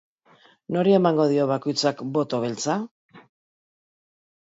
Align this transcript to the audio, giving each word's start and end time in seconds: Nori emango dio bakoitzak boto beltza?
Nori 0.75 0.95
emango 1.01 1.27
dio 1.33 1.45
bakoitzak 1.53 2.03
boto 2.17 2.43
beltza? 2.49 2.81